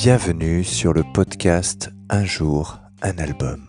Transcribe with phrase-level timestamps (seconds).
[0.00, 3.66] Bienvenue sur le podcast Un jour, un album.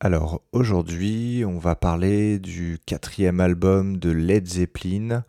[0.00, 5.22] Alors aujourd'hui, on va parler du quatrième album de Led Zeppelin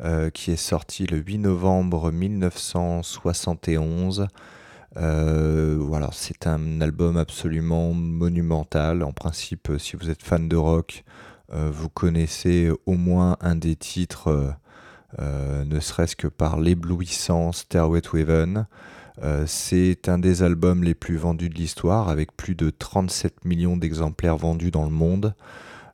[0.00, 4.28] euh, qui est sorti le 8 novembre 1971.
[4.96, 9.02] Euh, voilà, c'est un album absolument monumental.
[9.02, 11.02] En principe, si vous êtes fan de rock,
[11.52, 14.54] euh, vous connaissez au moins un des titres,
[15.18, 18.66] ne serait-ce que par l'éblouissant Stairway to Heaven.
[19.46, 24.36] c'est un des albums les plus vendus de l'histoire, avec plus de 37 millions d'exemplaires
[24.36, 25.34] vendus dans le monde.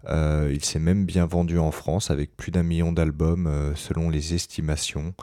[0.09, 4.11] Euh, il s'est même bien vendu en France avec plus d'un million d'albums euh, selon
[4.11, 5.15] les estimations.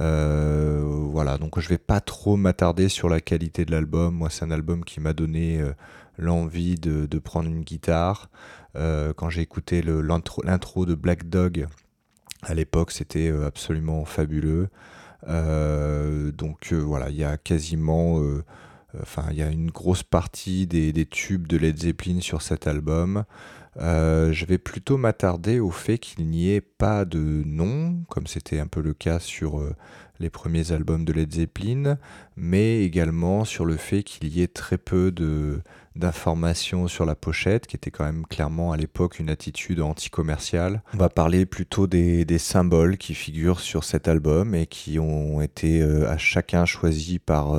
[0.00, 4.14] Euh, voilà, donc je vais pas trop m'attarder sur la qualité de l'album.
[4.14, 5.62] Moi, c'est un album qui m'a donné
[6.18, 8.28] l'envie de, prendre une guitare.
[8.74, 11.68] quand j'ai écouté l'intro de Black Dog,
[12.44, 14.68] à l'époque, c'était absolument fabuleux.
[15.26, 18.20] donc voilà, il y a quasiment
[19.02, 23.24] Enfin, il y a une grosse partie des, tubes de Led Zeppelin sur cet album.
[23.80, 28.60] Euh, je vais plutôt m'attarder au fait qu'il n'y ait pas de nom, comme c'était
[28.60, 29.74] un peu le cas sur euh,
[30.20, 31.98] les premiers albums de Led Zeppelin,
[32.36, 35.12] mais également sur le fait qu'il y ait très peu
[35.96, 40.82] d'informations sur la pochette, qui était quand même clairement à l'époque une attitude anti-commerciale.
[40.94, 45.82] On va parler plutôt des, symboles qui figurent sur cet album et qui ont été
[45.82, 47.54] euh, à chacun choisis par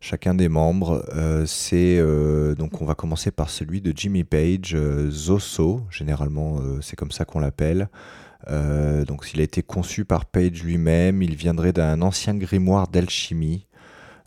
[0.00, 1.04] chacun des membres.
[1.14, 6.60] Euh, c'est euh, donc on va commencer par celui de Jimmy Page, euh, Zoso, généralement
[6.80, 7.88] c'est comme ça qu'on l'appelle.
[8.48, 13.66] donc il a été conçu par Page lui-même, il viendrait d'un ancien grimoire d'alchimie.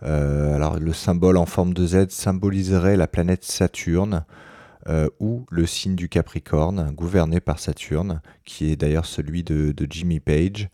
[0.01, 4.25] alors le symbole en forme de Z symboliserait la planète Saturne.
[5.19, 10.69] ou le signe du Capricorne, gouverné par Saturne, qui est d'ailleurs celui de Jimmy Page.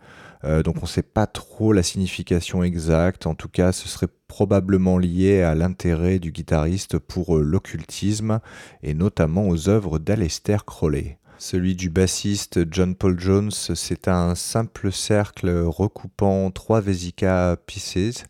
[0.45, 3.27] Euh, donc on ne sait pas trop la signification exacte.
[3.27, 8.39] En tout cas, ce serait probablement lié à l'intérêt du guitariste pour euh, l'occultisme
[8.83, 11.17] et notamment aux œuvres d'Aleister Crowley.
[11.37, 18.25] Celui du bassiste John Paul Jones, c'est un simple cercle recoupant trois Vesica Pieces.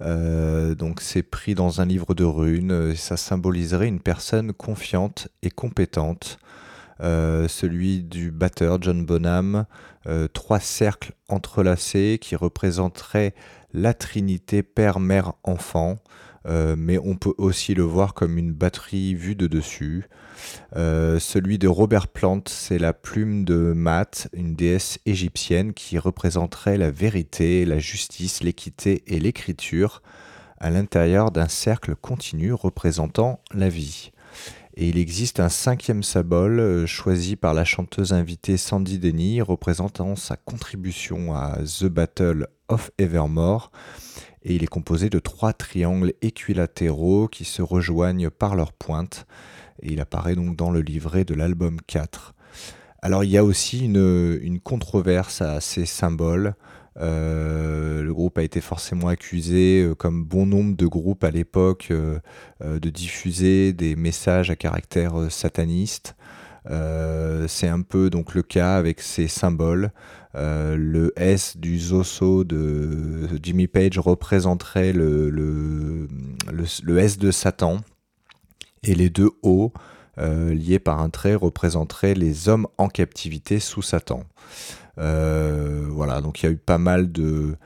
[0.00, 5.50] Euh, donc c'est pris dans un livre de runes, ça symboliserait une personne confiante et
[5.50, 6.38] compétente.
[7.00, 9.66] Euh, celui du batteur John Bonham,
[10.06, 13.34] euh, trois cercles entrelacés qui représenteraient
[13.72, 15.96] la Trinité Père, Mère, Enfant.
[16.46, 20.08] Euh, mais on peut aussi le voir comme une batterie vue de dessus.
[20.74, 26.90] celui de Robert Plant, c'est la plume de Math, une déesse égyptienne qui représenterait la
[26.90, 30.00] vérité, la justice, l'équité et l'écriture
[30.60, 34.12] à l'intérieur d'un cercle continu représentant la vie.
[34.80, 40.14] Et il existe un cinquième symbole euh, choisi par la chanteuse invitée Sandy Denny, représentant
[40.14, 43.72] sa contribution à The Battle of Evermore.
[44.44, 49.26] Et il est composé de trois triangles équilatéraux qui se rejoignent par leur pointe.
[49.82, 52.36] Et il apparaît donc dans le livret de l'album 4.
[53.02, 56.54] Alors il y a aussi une, une controverse à ces symboles.
[57.00, 61.88] Euh, le groupe a été forcément accusé, euh, comme bon nombre de groupes à l'époque,
[61.90, 62.18] euh,
[62.60, 66.16] de diffuser des messages à caractère sataniste.
[67.48, 69.90] c'est un peu donc le cas avec ces symboles.
[70.34, 76.08] le S du Zoso de Jimmy Page représenterait le,
[76.98, 77.78] S de Satan
[78.82, 79.72] et les deux O
[80.18, 84.24] liés par un trait représenteraient les hommes en captivité sous Satan.
[85.98, 87.56] Voilà, donc il y a eu pas mal de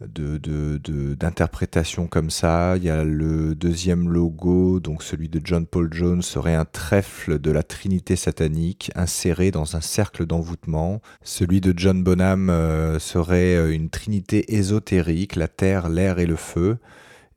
[0.00, 2.76] d'interprétations comme ça.
[2.76, 7.38] Il y a le deuxième logo, donc celui de John Paul Jones, serait un trèfle
[7.38, 11.00] de la Trinité satanique inséré dans un cercle d'envoûtement.
[11.22, 16.36] Celui de John Bonham euh, serait euh, une Trinité ésotérique, la terre, l'air et le
[16.36, 16.76] feu.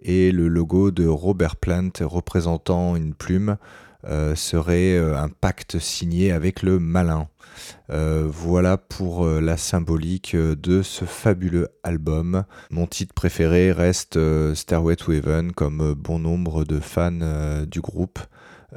[0.01, 3.55] Et le logo de Robert Plant représentant une plume
[4.05, 7.27] euh, serait euh, un pacte signé avec le malin.
[7.89, 12.43] Euh, voilà pour la symbolique de ce fabuleux album.
[12.69, 14.19] Mon titre préféré reste
[14.53, 18.19] Stairway to Heaven, comme bon nombre de fans du groupe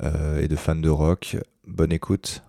[0.03, 1.37] et de fans de rock.
[1.67, 2.43] Bonne écoute.